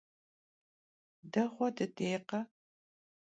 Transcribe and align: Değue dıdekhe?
Değue 1.33 1.67
dıdekhe? 1.75 2.39